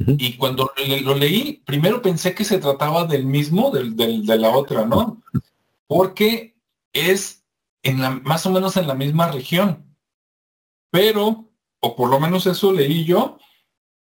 [0.07, 0.71] y cuando
[1.03, 5.21] lo leí, primero pensé que se trataba del mismo, del, de la otra, ¿no?
[5.87, 6.55] Porque
[6.93, 7.40] es
[7.83, 9.95] en la, más o menos en la misma región.
[10.91, 13.37] Pero, o por lo menos eso leí yo,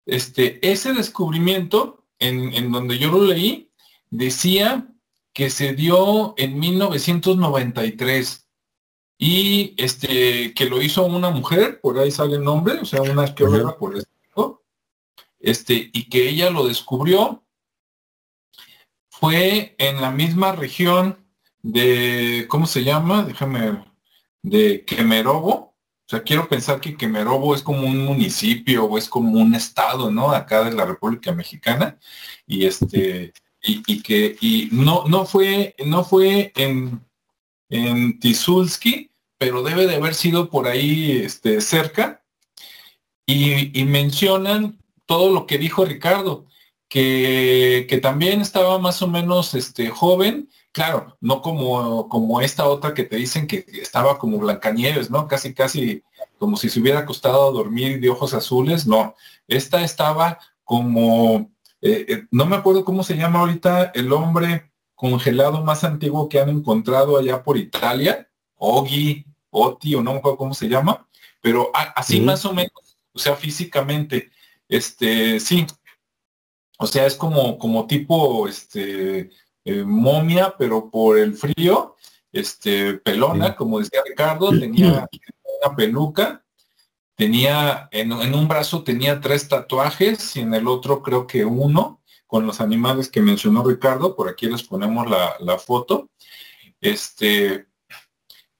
[0.05, 3.71] este, ese descubrimiento, en, en donde yo lo leí,
[4.09, 4.87] decía
[5.33, 8.47] que se dio en 1993
[9.17, 13.23] y este que lo hizo una mujer, por ahí sale el nombre, o sea, una
[13.23, 14.07] arqueóloga por eso
[15.43, 17.43] este, y que ella lo descubrió,
[19.09, 21.22] fue en la misma región
[21.63, 23.23] de, ¿cómo se llama?
[23.23, 23.83] Déjame,
[24.43, 25.73] de Kemerovo.
[26.05, 30.11] O sea, quiero pensar que Kemerovo es como un municipio o es como un estado,
[30.11, 30.31] ¿no?
[30.31, 31.97] Acá de la República Mexicana.
[32.45, 37.01] Y este, y, que, y no, no fue, no fue en,
[37.69, 42.23] en Tizulski, pero debe de haber sido por ahí este, cerca.
[43.25, 46.45] Y, y mencionan todo lo que dijo Ricardo,
[46.89, 52.93] que, que, también estaba más o menos este, joven, claro, no como, como esta otra
[52.93, 55.27] que te dicen que estaba como Blancanieves, ¿no?
[55.27, 56.03] Casi, casi
[56.39, 59.15] como si se hubiera acostado a dormir de ojos azules, no.
[59.47, 65.63] Esta estaba como, eh, eh, no me acuerdo cómo se llama ahorita el hombre congelado
[65.63, 70.53] más antiguo que han encontrado allá por Italia, Ogi, Oti, o no me acuerdo cómo
[70.55, 71.07] se llama,
[71.39, 74.31] pero así más o menos, o sea, físicamente.
[74.67, 75.67] Este, sí.
[76.79, 79.29] O sea, es como, como tipo este,
[79.65, 81.95] eh, momia, pero por el frío,
[82.31, 85.07] este, pelona, como decía Ricardo, tenía
[85.63, 86.43] una peluca,
[87.15, 92.47] tenía, en, un brazo tenía tres tatuajes y en el otro creo que uno, con
[92.47, 96.09] los animales que mencionó Ricardo, por aquí les ponemos la, la foto.
[96.81, 97.67] Este,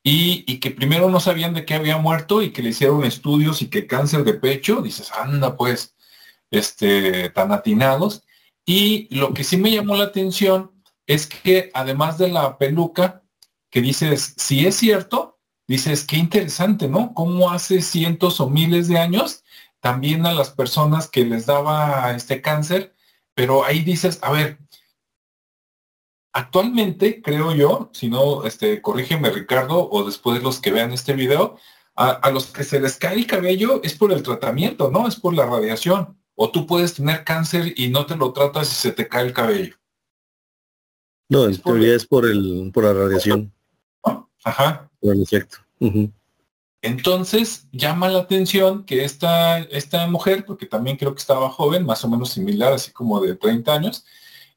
[0.04, 3.62] y, y, que primero no sabían de qué había muerto y que le hicieron estudios
[3.62, 5.96] y que cáncer de pecho, dices, anda pues,
[6.52, 8.24] este, tan atinados.
[8.66, 10.73] Y lo que sí me llamó la atención
[11.08, 13.24] es que además de la peluca,
[13.70, 17.14] que dices, si es cierto, dices, qué interesante, ¿no?
[17.14, 19.44] Cómo hace cientos o miles de años
[19.80, 22.96] también a las personas que les daba este cáncer,
[23.34, 24.60] pero ahí dices, a ver,
[26.34, 31.58] actualmente creo yo, si no, este, corrígeme Ricardo, o después los que vean este video,
[31.96, 35.08] a, a los que se les cae el cabello es por el tratamiento, ¿no?
[35.08, 36.18] Es por la radiación.
[36.36, 39.34] O tú puedes tener cáncer y no te lo tratas y se te cae el
[39.34, 39.76] cabello.
[41.30, 43.52] No, en teoría es por el, por la radiación.
[44.44, 44.90] Ajá.
[45.00, 45.58] Por el efecto.
[46.82, 52.04] Entonces llama la atención que esta, esta mujer, porque también creo que estaba joven, más
[52.04, 54.06] o menos similar, así como de 30 años,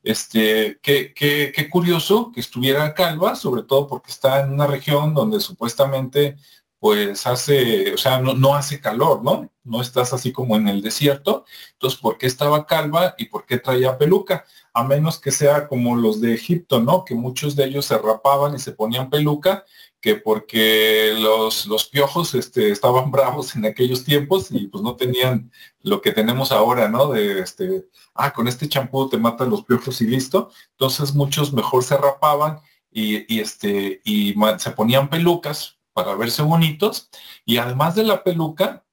[0.02, 5.14] este, qué, qué, qué curioso que estuviera calva, sobre todo porque está en una región
[5.14, 6.36] donde supuestamente
[6.78, 9.50] pues hace, o sea, no, hace calor, ¿no?
[9.64, 11.44] No estás así como en el desierto.
[11.72, 14.44] Entonces, ¿por qué estaba calva y por qué traía peluca?
[14.76, 17.04] A menos que sea como los de Egipto, ¿no?
[17.04, 19.64] Que muchos de ellos se rapaban y se ponían peluca,
[20.00, 25.50] que porque los, los piojos este, estaban bravos en aquellos tiempos y pues no tenían
[25.80, 27.08] lo que tenemos ahora, ¿no?
[27.08, 30.50] De este, ah, con este champú te matan los piojos y listo.
[30.72, 32.60] Entonces muchos mejor se rapaban
[32.90, 37.10] y, este, y se ponían pelucas para verse bonitos.
[37.44, 38.84] Y además de la peluca,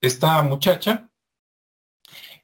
[0.00, 1.09] esta muchacha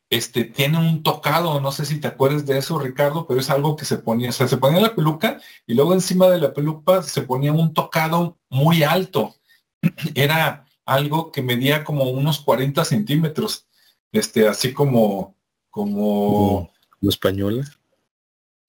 [0.09, 3.77] este, tiene un tocado, no sé si te acuerdas de eso, Ricardo, pero es algo
[3.77, 7.03] que se ponía, o sea, se ponía la peluca y luego encima de la peluca
[7.03, 9.35] se ponía un tocado muy alto.
[10.15, 13.67] Era algo que medía como unos 40 centímetros,
[14.13, 15.35] este, así como,
[15.71, 16.71] como...
[17.01, 17.65] ¿Lo española?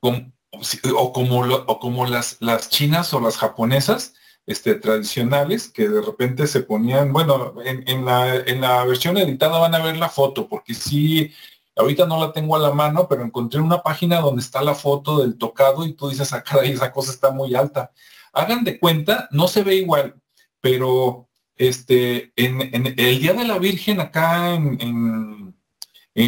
[0.01, 4.13] o como, o como las, las chinas o las japonesas,
[4.47, 9.75] este, tradicionales que de repente se ponían, bueno, en, la, en la versión editada van
[9.75, 11.33] a ver la foto, porque sí,
[11.75, 15.19] ahorita no la tengo a la mano, pero encontré una página donde está la foto
[15.19, 17.91] del tocado y tú dices, ah, esa cosa está muy alta.
[18.31, 20.15] Hagan de cuenta, no se ve igual,
[20.61, 25.46] pero este, en, el Día de la Virgen acá en,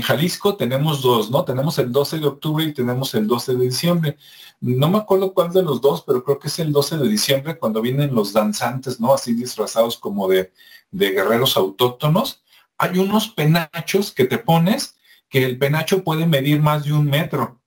[0.04, 1.44] Jalisco tenemos dos, ¿no?
[1.44, 4.18] Tenemos el 12 de octubre y tenemos el 12 de diciembre.
[4.62, 7.58] No me acuerdo cuál de los dos, pero creo que es el 12 de diciembre
[7.58, 9.14] cuando vienen los danzantes, ¿no?
[9.16, 10.52] Así disfrazados como de,
[10.92, 12.44] guerreros autóctonos.
[12.78, 14.96] Hay unos penachos que te pones
[15.28, 17.60] que el penacho puede medir más de un metro.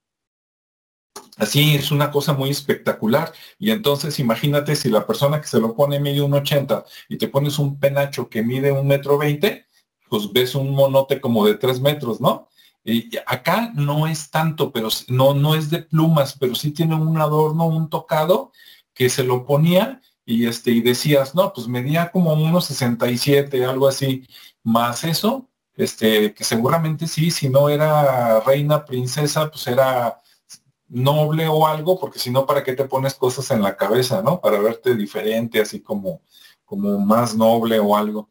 [1.38, 3.32] Así es una cosa muy espectacular.
[3.58, 7.26] Y entonces imagínate si la persona que se lo pone mide un 80 y te
[7.26, 9.66] pones un penacho que mide un metro 20,
[10.12, 12.46] pues ves un monote como de tres metros, ¿no?
[12.84, 17.18] Y acá no es tanto, pero no, no es de plumas, pero sí tiene un
[17.18, 18.52] adorno, un tocado
[18.92, 23.88] que se lo ponía y este, y decías, no, pues medía como unos 67, algo
[23.88, 24.28] así,
[24.62, 30.20] más eso, este, que seguramente sí, si no era reina, princesa, pues era
[30.88, 34.42] noble o algo, porque si no, ¿para qué te pones cosas en la cabeza, no?
[34.42, 36.20] Para verte diferente, así como,
[36.66, 38.28] como más noble o algo.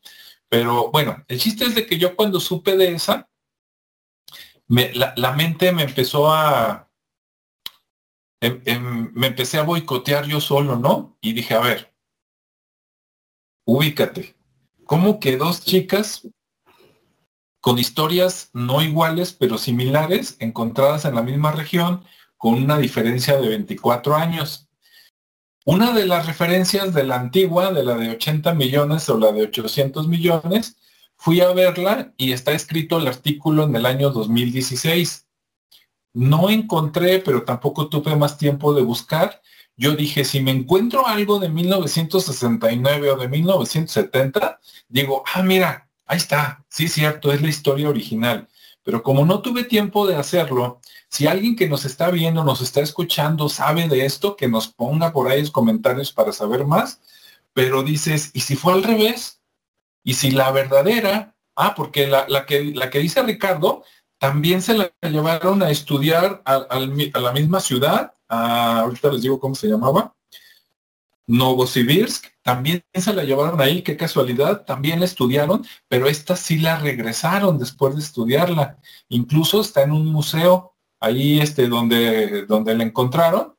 [0.51, 3.29] Pero bueno, el chiste es de que yo cuando supe de esa,
[4.67, 6.91] me, la, mente me empezó a,
[8.41, 11.17] em, em, me empecé a boicotear yo solo, ¿no?
[11.21, 11.95] Y dije, a ver,
[13.65, 14.35] ubícate.
[14.83, 16.27] ¿Cómo que dos chicas
[17.61, 22.03] con historias no iguales, pero similares, encontradas en la misma región,
[22.35, 24.67] con una diferencia de 24 años.
[25.65, 29.43] Una de las referencias de la antigua, de la de 80 millones o la de
[29.43, 30.75] 800 millones,
[31.17, 35.27] fui a verla y está escrito el artículo en el año 2016.
[36.13, 39.39] No encontré, pero tampoco tuve más tiempo de buscar.
[39.77, 46.17] Yo dije, si me encuentro algo de 1969 o de 1970, digo, ah, mira, ahí
[46.17, 48.47] está, sí, cierto, es la historia original.
[48.83, 52.79] Pero como no tuve tiempo de hacerlo, si alguien que nos está viendo, nos está
[52.79, 57.01] escuchando, sabe de esto, que nos ponga por ahí los comentarios para saber más.
[57.53, 59.41] Pero dices, ¿y si fue al revés?
[60.05, 61.35] ¿Y si la verdadera?
[61.57, 63.83] Ah, porque la, que, la que dice Ricardo,
[64.19, 69.67] también se la llevaron a estudiar a, la misma ciudad, ahorita les digo cómo se
[69.67, 70.15] llamaba,
[71.27, 76.79] Novosibirsk, también se la llevaron ahí, qué casualidad, también la estudiaron, pero esta sí la
[76.79, 78.77] regresaron después de estudiarla.
[79.09, 80.70] Incluso está en un museo
[81.01, 83.55] ahí este, donde, donde la encontraron.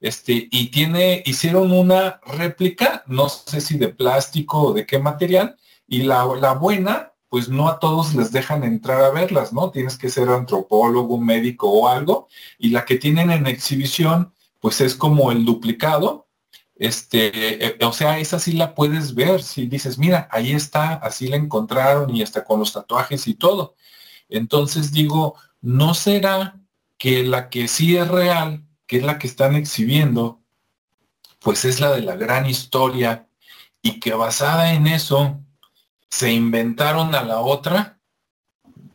[0.00, 5.56] Este, y tiene, hicieron una réplica, no sé si de plástico o de qué material,
[5.86, 9.70] y la, la buena, pues no a todos les dejan entrar a verlas, ¿no?
[9.70, 12.28] Tienes que ser antropólogo, médico o algo,
[12.58, 16.26] y la que tienen en exhibición, pues es como el duplicado,
[16.76, 21.28] este, eh, o sea, esa sí la puedes ver, si dices, mira, ahí está, así
[21.28, 23.76] la encontraron y está con los tatuajes y todo.
[24.28, 26.60] Entonces digo, ¿no será
[26.98, 30.42] que la que sí es real, que es la que están exhibiendo,
[31.40, 33.28] pues es la de la gran historia
[33.82, 35.40] y que basada en eso
[36.10, 38.00] se inventaron a la otra?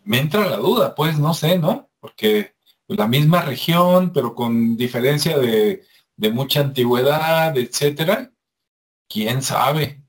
[0.04, 1.90] Me entra la duda, pues no sé, ¿no?
[2.00, 2.56] Porque
[2.88, 5.86] la misma región, pero con diferencia de
[6.22, 8.32] de mucha antigüedad, etcétera,
[9.10, 10.04] quién sabe.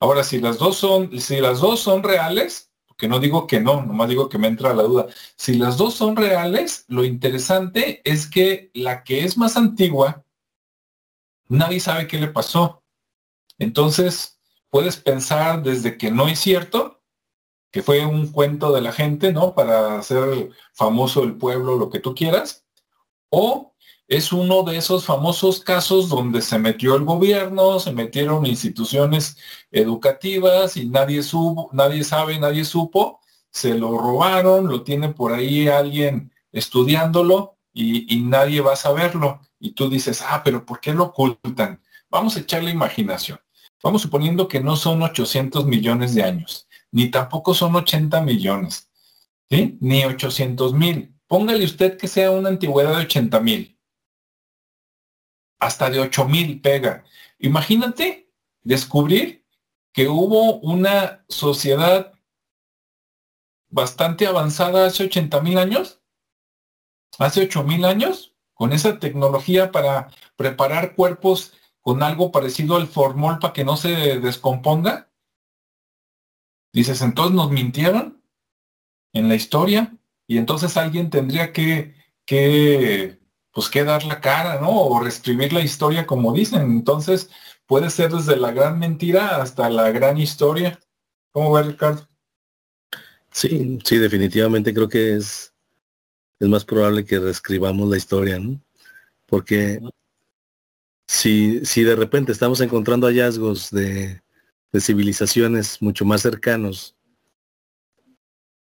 [0.00, 2.69] Ahora, si las dos son, si las dos son reales,
[3.00, 5.06] porque no digo que no, nomás digo que me entra la duda.
[5.34, 10.22] Si las dos son reales, lo interesante es que la que es más antigua,
[11.48, 12.84] nadie sabe qué le pasó.
[13.58, 17.02] Entonces, puedes pensar desde que no es cierto,
[17.70, 19.54] que fue un cuento de la gente, ¿no?
[19.54, 22.66] Para hacer famoso el pueblo, lo que tú quieras,
[23.30, 23.69] o
[24.10, 29.36] es uno de esos famosos casos donde se metió el gobierno, se metieron instituciones
[29.70, 33.20] educativas y nadie supo, nadie sabe, nadie supo,
[33.52, 39.40] se lo robaron, lo tiene por ahí alguien estudiándolo y, nadie va a saberlo.
[39.60, 41.80] Y tú dices, ah, pero ¿por qué lo ocultan?
[42.10, 43.38] Vamos a echar la imaginación.
[43.80, 48.90] Vamos suponiendo que no son 800 millones de años, ni tampoco son 80 millones.
[49.48, 51.14] Ni 800 mil.
[51.28, 53.79] Póngale usted que sea una antigüedad de 80 mil
[55.60, 57.04] hasta de 8000 pega.
[57.38, 58.30] Imagínate
[58.62, 59.46] descubrir
[59.92, 62.12] que hubo una sociedad
[63.68, 66.02] bastante avanzada hace 80 mil años,
[67.18, 73.38] hace 8 mil años, con esa tecnología para preparar cuerpos con algo parecido al formol
[73.38, 75.10] para que no se descomponga.
[76.72, 78.22] Dices, entonces nos mintieron
[79.12, 79.96] en la historia
[80.26, 81.94] y entonces alguien tendría que,
[82.24, 83.19] que
[83.60, 84.70] pues que dar la cara, ¿no?
[84.70, 86.62] O reescribir la historia como dicen.
[86.62, 87.30] Entonces,
[87.66, 90.78] puede ser desde la gran mentira hasta la gran historia.
[91.30, 92.08] ¿Cómo va, Ricardo?
[93.30, 95.50] Sí, sí, definitivamente creo que es
[96.40, 98.58] es más probable que reescribamos la historia, ¿no?
[99.26, 99.78] Porque
[101.06, 104.22] si, si de repente estamos encontrando hallazgos de,
[104.78, 106.96] civilizaciones mucho más cercanos,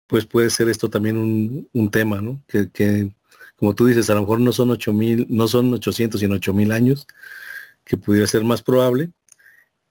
[0.08, 2.42] pues puede ser esto también un, tema, ¿no?
[2.48, 3.12] Que,
[3.60, 7.06] como tú dices, a lo mejor no son mil, no son 800, sino mil años,
[7.84, 9.10] que pudiera ser más probable,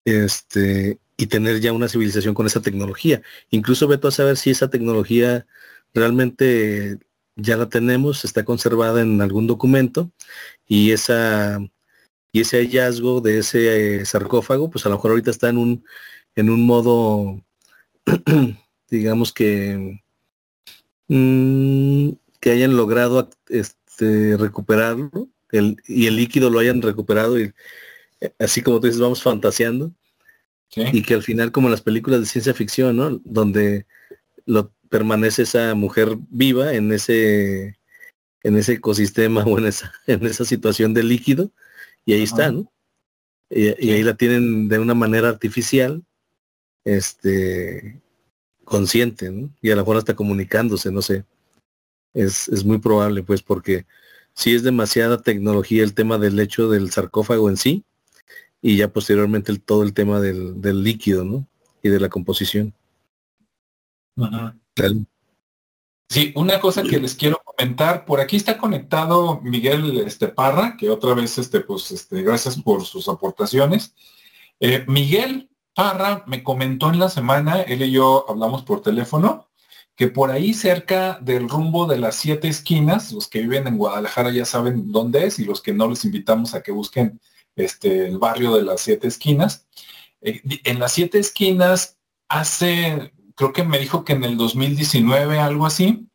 [0.05, 3.22] este, y tener ya una civilización con esa tecnología.
[3.51, 5.45] Incluso veto a saber si esa tecnología
[5.93, 6.99] realmente
[7.36, 10.11] ya la tenemos, está conservada en algún documento
[10.67, 11.59] y esa
[12.32, 15.86] y ese hallazgo de ese eh, sarcófago, pues a lo mejor ahorita está en un
[16.36, 17.43] en un modo
[18.89, 20.01] digamos que
[21.07, 27.51] mm, que hayan logrado este, recuperarlo y el líquido lo hayan recuperado y
[28.21, 29.91] eh, así como tú dices vamos fantaseando.
[30.75, 33.87] Y que al final como las películas de ciencia ficción no donde
[34.45, 37.79] lo permanece esa mujer viva en ese
[38.43, 41.51] en ese ecosistema o en esa en esa situación de líquido
[42.05, 42.71] y ahí está no
[43.49, 46.03] y, ahí la tienen de una manera artificial
[46.85, 47.99] este
[48.63, 49.49] consciente ¿no?
[49.61, 51.25] y a lo mejor hasta comunicándose no sé
[52.14, 53.86] es, es muy probable pues porque
[54.34, 57.84] si es demasiada tecnología el tema del hecho del sarcófago en sí
[58.62, 61.47] y ya posteriormente el, todo el tema del, del líquido no
[61.82, 62.74] y de la composición.
[66.10, 70.89] Sí, una cosa que les quiero comentar, por aquí está conectado Miguel este, Parra, que
[70.89, 73.93] otra vez, este, pues, este, gracias por sus aportaciones.
[74.60, 79.48] Eh, Miguel Parra me comentó en la semana, él y yo hablamos por teléfono,
[79.99, 84.31] que por ahí cerca del rumbo de las siete esquinas, los que viven en Guadalajara
[84.31, 87.19] ya saben dónde es y los que no les invitamos a que busquen
[87.57, 89.67] este, el barrio de las siete esquinas.
[90.21, 91.97] Eh, en las siete esquinas
[92.29, 96.07] hace creo que me dijo que en el 2019, algo así,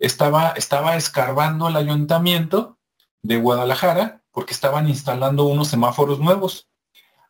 [0.00, 2.78] estaba, estaba escarbando el ayuntamiento
[3.22, 6.68] de Guadalajara porque estaban instalando unos semáforos nuevos.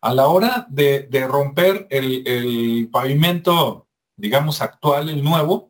[0.00, 3.86] A la hora de, romper el, pavimento,
[4.16, 5.69] digamos, actual, el nuevo,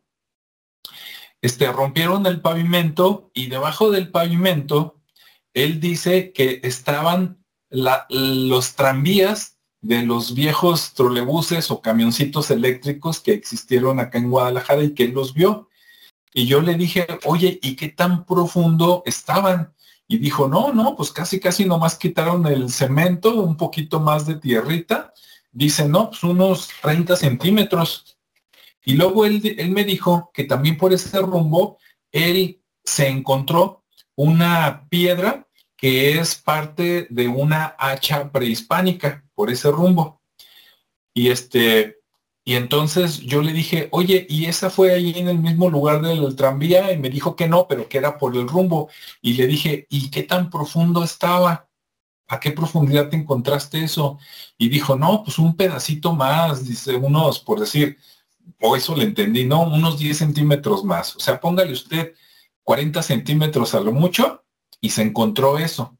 [1.43, 5.01] este, rompieron el pavimento y debajo del pavimento,
[5.55, 13.99] él dice que estaban los tranvías de los viejos trolebuses o camioncitos eléctricos que existieron
[13.99, 15.68] acá en Guadalajara y que él los vio.
[16.34, 19.72] Y yo le dije, oye, ¿y qué tan profundo estaban?
[20.07, 24.34] Y dijo, no, no, pues casi, casi nomás quitaron el cemento, un poquito más de
[24.36, 25.12] tierrita.
[25.53, 28.09] Dice, no, pues unos 30 centímetros.
[28.84, 31.78] Y luego él, él me dijo que también por ese rumbo,
[32.12, 33.84] él se encontró
[34.16, 40.20] una piedra que es parte de una hacha prehispánica por ese rumbo.
[41.14, 42.00] Y este,
[42.44, 46.34] y entonces yo le dije, oye, ¿y esa fue ahí en el mismo lugar del
[46.36, 46.92] tranvía?
[46.92, 48.88] Y me dijo que no, pero que era por el rumbo.
[49.22, 51.68] Y le dije, ¿y qué tan profundo estaba?
[52.28, 54.18] ¿A qué profundidad te encontraste eso?
[54.58, 57.98] Y dijo, no, pues un pedacito más, dice, unos, por decir,
[58.61, 61.16] o eso le entendí, no, unos 10 centímetros más.
[61.16, 62.14] O sea, póngale usted
[62.64, 64.44] 40 centímetros a lo mucho
[64.80, 65.96] y se encontró eso.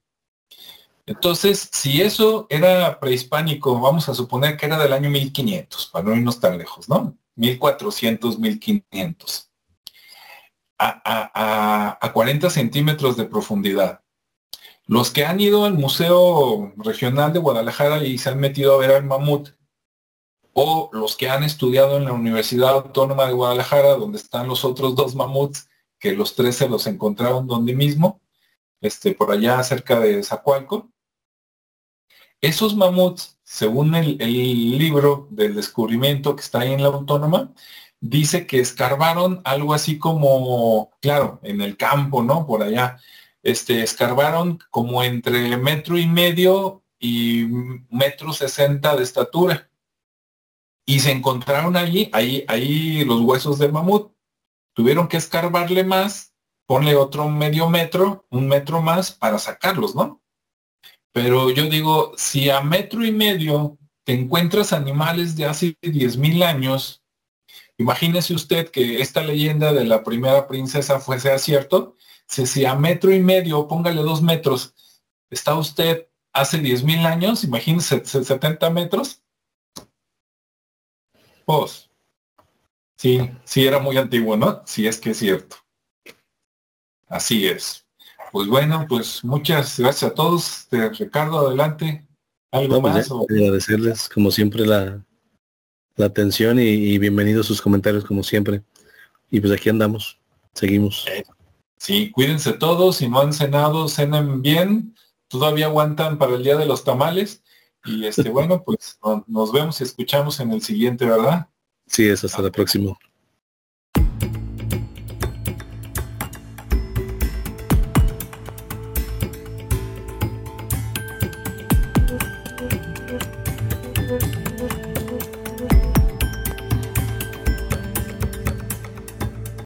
[1.07, 6.15] Entonces, si eso era prehispánico, vamos a suponer que era del año 1500, para no
[6.15, 7.17] irnos tan lejos, ¿no?
[7.35, 9.51] 1400, 1500.
[10.79, 14.03] A, a, 40 centímetros de profundidad.
[14.87, 18.93] Los que han ido al Museo Regional de Guadalajara y se han metido a ver
[18.93, 19.51] al mamut,
[20.53, 24.95] o los que han estudiado en la Universidad Autónoma de Guadalajara, donde están los otros
[24.97, 28.21] dos mamuts, que los tres se los encontraron donde mismo,
[28.81, 30.91] este, por allá cerca de Zacualco,
[32.41, 34.17] esos mamuts, según el,
[34.79, 37.53] libro del descubrimiento que está ahí en la autónoma,
[38.01, 42.47] dice que escarbaron algo así como, claro, en el campo, ¿no?
[42.47, 42.99] Por allá,
[43.43, 47.47] este, escarbaron como entre metro y medio y
[47.91, 49.70] metro sesenta de estatura.
[50.91, 54.13] Y se encontraron allí, ahí, ahí los huesos del mamut.
[54.75, 56.35] Tuvieron que escarbarle más,
[56.67, 60.21] ponle otro medio metro, un metro más para sacarlos, ¿no?
[61.13, 67.05] Pero yo digo, si a metro y medio te encuentras animales de hace 10.000 años,
[67.79, 71.95] imagínese usted que esta leyenda de la primera princesa fuese cierto,
[72.27, 74.75] si, si a metro y medio, póngale dos metros,
[75.31, 79.23] está usted hace 10.000 años, imagínese 70 metros.
[81.51, 81.91] Pues,
[82.97, 84.63] sí, sí era muy antiguo, ¿no?
[84.67, 85.57] Sí es que es cierto.
[87.09, 87.85] Así es.
[88.31, 90.69] Pues bueno, pues muchas gracias a todos.
[90.71, 92.07] Ricardo, adelante.
[92.53, 93.11] ¿Algo pues más?
[93.29, 95.05] Agradecerles, como siempre, la,
[95.97, 98.63] la atención y, bienvenidos sus comentarios, como siempre.
[99.29, 100.21] Y pues aquí andamos,
[100.55, 101.05] seguimos.
[101.79, 104.95] Sí, cuídense todos, si no han cenado, cenen bien,
[105.27, 107.43] todavía aguantan para el día de los tamales.
[107.85, 111.49] Y este, bueno, pues nos vemos y escuchamos en el siguiente, ¿verdad?
[111.87, 112.97] Sí, es hasta la próxima.